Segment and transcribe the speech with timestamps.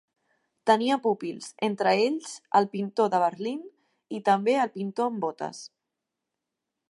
[0.69, 3.61] Tenia pupils, entre ells el pintor de Berlín
[4.21, 5.63] i també el pintor amb botes.